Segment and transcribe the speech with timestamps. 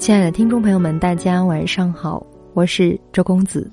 [0.00, 3.70] 亲爱的听众朋友们，大家晚上好，我是周公子。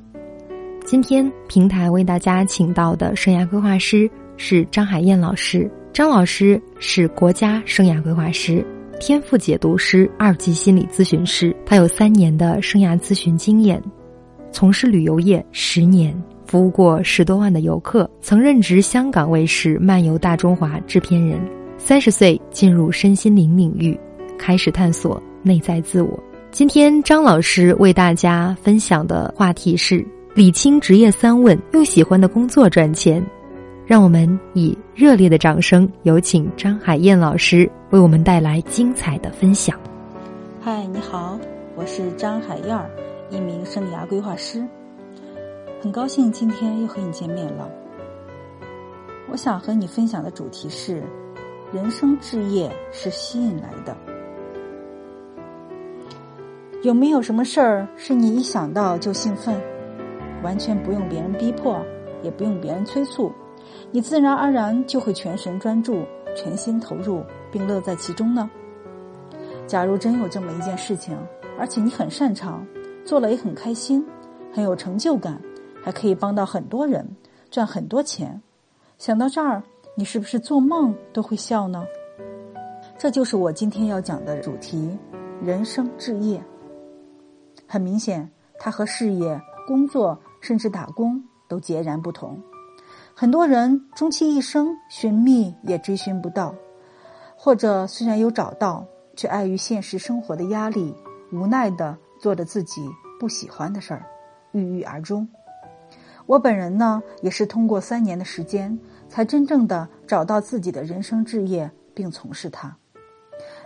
[0.85, 5.71] 今天平台为大家请到的生涯规划师是张海燕老师。
[5.93, 8.63] 张老师是国家生涯规划师、
[8.99, 13.81] 天赋解读师、二级心理咨询师，他有三年的生涯咨询经验，
[14.51, 16.13] 从事旅游业十年，
[16.45, 21.39] 服务过十多万的游客，曾任职香港卫视《漫游大中华》制片人。
[21.77, 23.97] 三十岁进入身心灵领域，
[24.37, 26.19] 开始探索内在自我。
[26.51, 33.25] 今天张老师为大家分享的话题是理清职业三问，用喜欢的工作赚钱。
[33.85, 39.79] 让我们以热烈的掌声，有请张海燕老师为我们带来精彩的分享。
[40.59, 41.39] 嗨，你好，
[41.73, 42.89] 我是张海燕儿，
[43.29, 44.61] 一名生涯规划师，
[45.81, 47.69] 很高兴今天又和你见面了。
[49.31, 51.01] 我想和你分享的主题是。
[51.73, 53.93] 人生置业是吸引来的，
[56.87, 59.53] 有没有什么事儿是你一想到就兴奋，
[60.41, 61.77] 完全不用别人逼迫，
[62.23, 63.29] 也不用别人催促，
[63.91, 68.49] 你自然而然就会全神专注、全心投入，并乐在其中呢？
[69.67, 71.17] 假如真有这么一件事情，
[71.59, 72.65] 而且你很擅长，
[73.03, 74.01] 做了也很开心，
[74.53, 75.41] 很有成就感，
[75.83, 77.05] 还可以帮到很多人，
[77.51, 78.41] 赚很多钱，
[78.97, 79.61] 想到这儿。
[79.93, 81.83] 你是不是做梦都会笑呢？
[82.97, 84.97] 这就是我今天要讲的主题：
[85.43, 86.41] 人生置业。
[87.67, 92.41] 很明显，它和事业、工作甚至打工都截然不同。
[93.13, 96.55] 很多人终其一生寻觅也追寻不到，
[97.35, 100.95] 或者虽然有找到，却碍于现实生活的压力，
[101.31, 102.87] 无奈的做着自己
[103.19, 104.05] 不喜欢的事儿，
[104.53, 105.27] 郁郁而终。
[106.25, 108.79] 我本人呢，也是通过三年的时间。
[109.09, 112.75] 才真正的找到自己的人生置业，并从事它。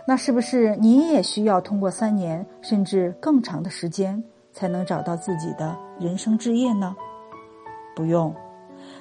[0.06, 4.22] 那是不是你也需要通过三年甚至更长的时间，
[4.52, 6.94] 才能找到自己的人生置业呢？
[7.94, 8.34] 不用，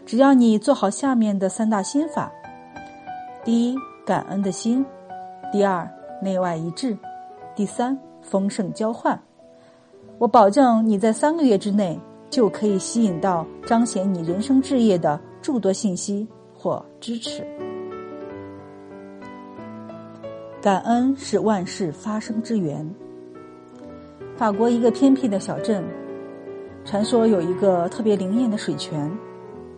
[0.05, 2.31] 只要你做好下面的三大心法：
[3.43, 3.75] 第一，
[4.05, 4.83] 感恩的心；
[5.51, 5.89] 第二，
[6.21, 6.95] 内外一致；
[7.55, 9.19] 第三，丰盛交换。
[10.17, 15.19] 我保证你在三个月之内就可以吸引到彰显你人生置业的。
[15.41, 17.43] 诸多信息或支持，
[20.61, 22.87] 感恩是万事发生之源。
[24.37, 25.83] 法国一个偏僻的小镇，
[26.85, 29.11] 传说有一个特别灵验的水泉，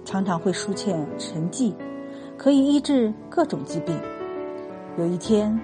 [0.04, 1.74] 常常会出现神迹，
[2.36, 3.98] 可以医治各种疾病。
[4.98, 5.58] 有一天，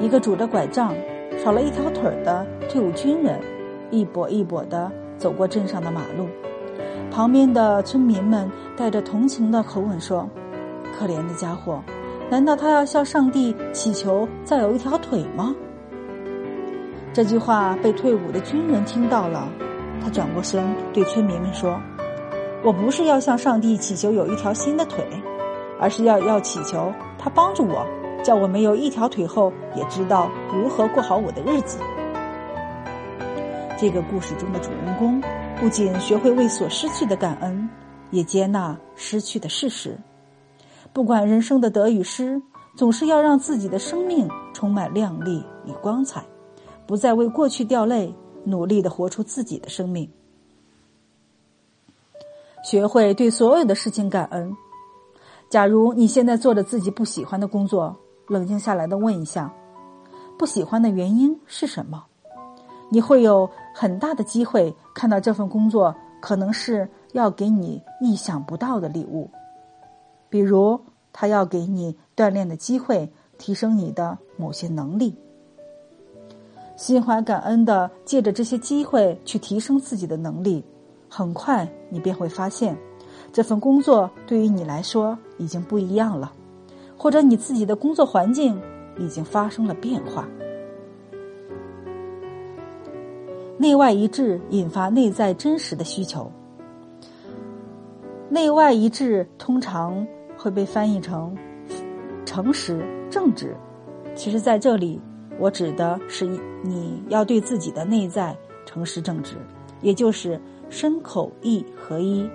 [0.00, 0.92] 一个拄着拐杖、
[1.38, 3.38] 少了一条腿的退伍军人，
[3.92, 6.26] 一跛一跛的走过镇上的马路。
[7.12, 10.28] 旁边的村民们带着同情的口吻说
[10.98, 11.80] ：“可怜的家伙，
[12.30, 15.54] 难道他要向上帝祈求再有一条腿吗？”
[17.12, 19.48] 这句话被退伍的军人听到了，
[20.02, 21.80] 他转过身对村民们说
[22.64, 25.04] ：“我不是要向上帝祈求有一条新的腿，
[25.80, 27.86] 而是要要祈求他帮助我，
[28.22, 31.78] 叫我没有一条腿后也知道如何过好我的日子。”
[33.78, 35.22] 这个故事中的主人公。
[35.60, 37.70] 不仅学会为所失去的感恩，
[38.10, 39.96] 也接纳失去的事实。
[40.94, 42.40] 不管人生的得与失，
[42.76, 46.24] 总是要让自己的生命充满亮丽与光彩，
[46.86, 50.08] 不再为过去掉泪，努力的活出自己的生命。
[52.62, 54.56] 学会对所有的事情感恩。
[55.50, 57.96] 假如你现在做着自己不喜欢的工作，
[58.28, 59.52] 冷静下来的问一下，
[60.38, 62.04] 不喜欢的原因是什么？
[62.88, 69.28] 你会有很大的机会看到这份工作可能是要给你意想不到的礼物，
[70.34, 70.80] 比如
[71.12, 73.08] 他要给你锻炼的机会，
[73.38, 75.14] 提升你的某些能力。
[76.76, 80.64] 心怀感恩的借着这些机会去提升自己的能力，
[81.08, 82.76] 很快你便会发现，
[83.32, 86.32] 这份工作对于你来说已经不一样了，
[86.98, 88.60] 或者你自己的工作环境
[88.98, 90.28] 已经发生了变化。
[93.56, 96.28] 内外一致引发内在真实的需求。
[98.28, 100.04] 内外一致通常
[100.44, 101.34] 会被翻译成
[102.26, 103.56] 诚实、正直。
[104.14, 105.00] 其实，在这里，
[105.38, 106.26] 我指的是
[106.62, 108.36] 你要对自己的内在
[108.66, 109.36] 诚实正直，
[109.80, 110.38] 也就是
[110.68, 112.28] 身口意合一。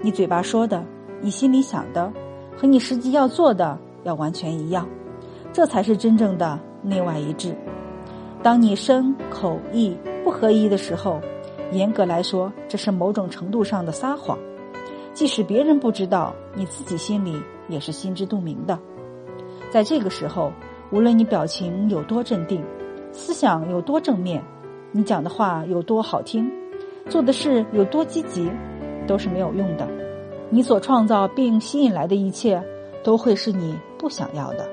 [0.00, 0.84] 你嘴巴说的，
[1.20, 2.12] 你心里想的，
[2.56, 4.88] 和你实际要做的要完全一样，
[5.52, 7.54] 这才是真正的内外一致。
[8.42, 11.20] 当你身口意不合一的时候，
[11.70, 14.36] 严格来说，这是某种程度上的撒谎。
[15.14, 18.78] 即使别人不知道，你自己心里也是心知肚明的。
[19.70, 20.52] 在这个时候，
[20.90, 22.62] 无论你表情有多镇定，
[23.12, 24.42] 思想有多正面，
[24.90, 26.50] 你讲的话有多好听，
[27.08, 28.50] 做的事有多积极，
[29.06, 29.86] 都是没有用的。
[30.50, 32.62] 你所创造并吸引来的一切，
[33.02, 34.68] 都会是你不想要的。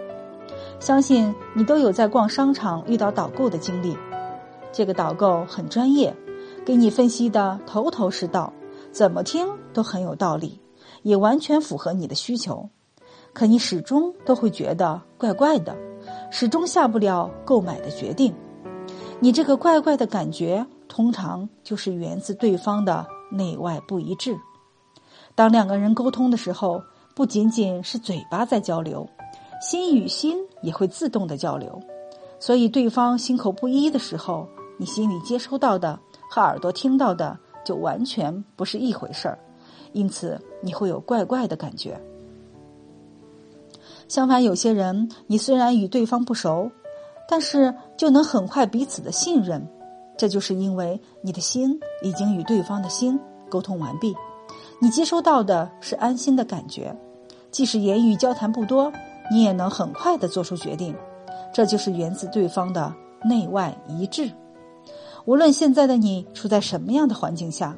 [0.80, 3.96] 相信你都有在逛商场遇到导购的经历，
[4.72, 6.14] 这个导购很专业，
[6.66, 8.52] 给你分析的头头是道，
[8.92, 10.60] 怎么听都很有道理，
[11.04, 12.70] 也完全符合你的需求。
[13.34, 15.76] 可你始终都会觉得怪怪的，
[16.32, 18.34] 始终下不了购买的决定。
[19.20, 24.36] 你这个怪怪的感觉，通常就是源自对方的内外不一致。
[25.36, 26.82] 当两个人沟通的时候，
[27.16, 29.08] 不仅仅是嘴巴在交流。
[29.62, 31.82] 心与心也会自动的交流，
[32.40, 34.48] 所以对方心口不一的时候，
[34.78, 36.00] 你心里接收到的
[36.32, 37.38] 和耳朵听到的
[37.70, 39.38] 就完全不是一回事儿，
[39.92, 42.02] 因此你会有怪怪的感觉。
[44.08, 46.72] 相反，有些人你虽然与对方不熟，
[47.30, 49.64] 但是就能很快彼此的信任，
[50.18, 53.20] 这就是因为你的心已经与对方的心
[53.52, 54.16] 沟通完毕，
[54.82, 56.92] 你接收到的是安心的感觉，
[57.52, 58.92] 即使言语交谈不多。
[59.32, 60.96] 你也能很快的做出决定，
[61.54, 62.92] 这就是源自对方的
[63.24, 64.28] 内外一致。
[65.26, 67.76] 无论现在的你处在什么样的环境下，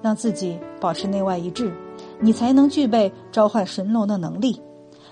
[0.00, 1.72] 让自己保持内外一致，
[2.20, 4.60] 你才能具备召唤神龙的能力，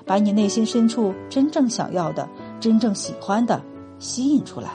[0.07, 2.29] 把你内心深处真正想要的、
[2.61, 3.61] 真正喜欢的
[3.99, 4.71] 吸引出来。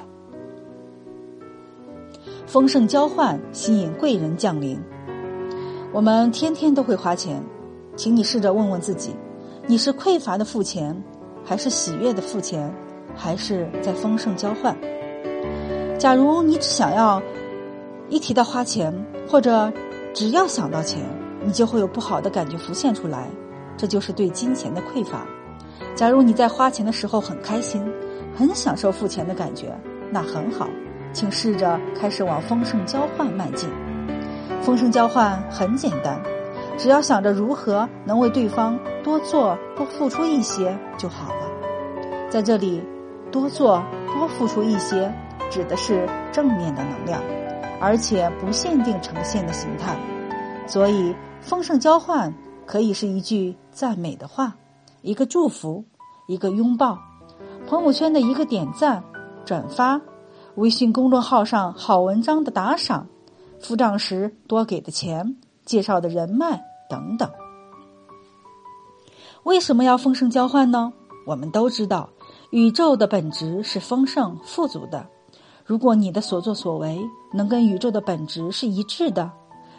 [2.46, 4.80] 丰盛交换吸引贵人降临。
[5.94, 7.44] 我们天天都会花钱，
[7.96, 9.16] 请你试着问问自己。
[9.66, 10.96] 你是匮乏的付钱，
[11.44, 12.74] 还是喜悦的付钱，
[13.16, 14.78] 还是在丰盛交换？
[15.98, 17.20] 假如你只想要
[18.08, 18.94] 一提到花钱，
[19.28, 19.72] 或者
[20.14, 21.04] 只要想到钱，
[21.44, 23.28] 你就会有不好的感觉浮现出来，
[23.76, 25.26] 这就是对金钱的匮乏。
[25.96, 27.84] 假如你在花钱的时候很开心，
[28.36, 29.76] 很享受付钱的感觉，
[30.12, 30.68] 那很好，
[31.14, 33.68] 请试着开始往丰盛交换迈进。
[34.62, 36.22] 丰盛交换很简单。
[36.78, 41.50] 只要想着如何能为对方多做多付出一些就好了。
[42.30, 42.84] 在这里，
[43.32, 43.84] 多做
[44.14, 45.12] 多付出一些
[45.50, 47.22] 指的是正面的能量，
[47.80, 49.98] 而且不限定呈现的形态。
[50.68, 52.34] 所以，丰盛交换
[52.66, 54.56] 可以是一句赞美的话，
[55.02, 55.84] 一个祝福，
[56.28, 56.98] 一个拥抱，
[57.68, 59.04] 朋友圈的一个点赞、
[59.46, 60.00] 转发，
[60.56, 63.08] 微信公众号上好文章的打赏，
[63.60, 65.36] 付账时多给的钱。
[65.66, 67.30] 介绍的人脉等等，
[69.44, 70.94] 为什么要丰盛交换呢？
[71.26, 72.10] 我们都知道，
[72.52, 75.06] 宇宙的本质是丰盛富足的。
[75.68, 76.98] 如果你的所作所为
[77.34, 79.30] 能跟宇宙的本质是一致的，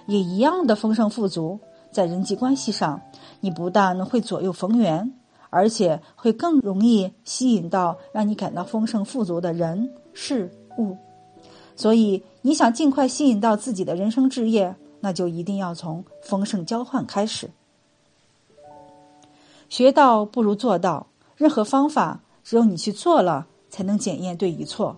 [0.06, 1.58] 也一样的丰盛富足，
[1.90, 3.00] 在人际关系上，
[3.40, 5.10] 你不但会左右逢源，
[5.48, 10.94] 而且会更容易吸引到让你感到丰盛富足的人事物。
[11.74, 14.76] 所以，你想尽快吸引到自己的人生置业。
[15.00, 17.48] 那就一定要从丰盛交换开始。
[19.68, 21.06] 学到不如做到，
[21.36, 24.96] 任何方法只有你去做了，才能检验对与错。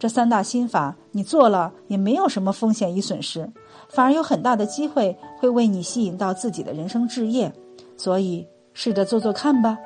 [0.00, 3.46] 这三大心法，你做了也没有什么风险与损失，
[3.90, 7.52] 反而有很大的机会会为你吸引到自己的人生置业。
[7.98, 9.76] 所以，试着做做看吧。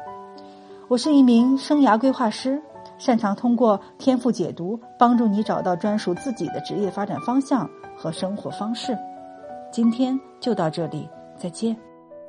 [0.86, 2.62] 我是一名生涯规划师，
[2.96, 8.96] 擅长通过天赋解读，帮助你找到专属自己的职业发展方向和生活方式。
[9.72, 11.76] 今天就到这里，再见。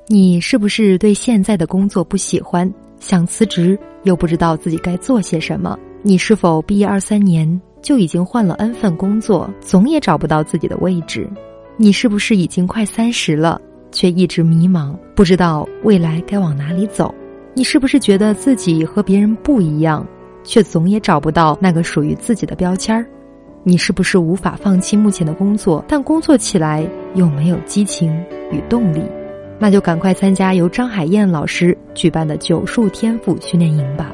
[0.08, 5.78] 你是不是对现在的工作不喜欢，想辞职又不知道自己该做些什么？
[6.02, 11.30] 你是否毕业二三年就已经换了 N 份工作，总也找不到自己的位置？
[11.76, 13.60] 你是不是已经快三十了，
[13.92, 17.14] 却一直迷茫，不知道未来该往哪里走？
[17.54, 20.04] 你是不是觉得自己和别人不一样，
[20.42, 23.06] 却总也找不到那个属于自己的标签儿？
[23.62, 28.12] 你是不是无法放弃目前的工作，但工作起来又没有激情
[28.50, 29.00] 与动力？
[29.60, 34.12] 那就赶快参加由张海燕老师举办的九数天赋训练营吧。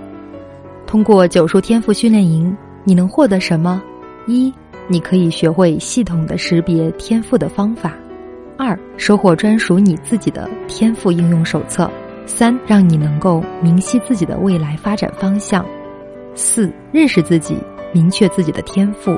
[0.87, 3.83] 通过九数天赋训练营，你能获得什么？
[4.27, 4.53] 一，
[4.89, 7.91] 你可以学会系统的识别天赋的方法；
[8.57, 11.89] 二，收获专属你自己的天赋应用手册；
[12.27, 15.65] 三，让你能够明晰自己的未来发展方向；
[16.35, 17.57] 四，认识自己，
[17.93, 19.17] 明确自己的天赋。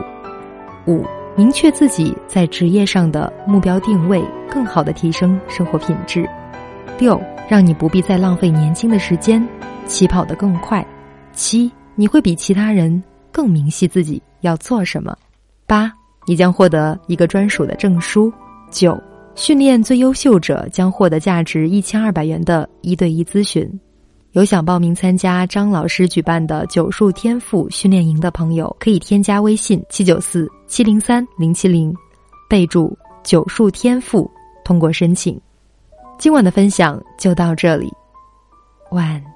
[0.87, 1.05] 五，
[1.37, 6.29] 明确自己在职业上的目标定位，更好的提升生活品质。
[6.99, 9.47] 六，让你不必再浪费年轻的时间，
[9.87, 10.85] 起跑得更快。
[11.33, 13.03] 七，你会比其他人
[13.35, 15.17] 更明晰自己要做什么。
[15.67, 15.93] 八，
[16.25, 18.33] 你将获得一个专属的证书。
[18.71, 18.97] 九，
[19.35, 23.69] 训练最优秀者将获得价值一千二百元的一对一咨询。
[24.31, 31.95] 有想报名参加张老师举办的九数天赋训练营的朋友，可以添加微信七九四七零三零七零，
[32.49, 34.31] 备注“九数天赋”，
[34.65, 35.41] 通过申请。
[36.19, 37.93] 今晚的分享就到这里，
[38.91, 39.34] 晚。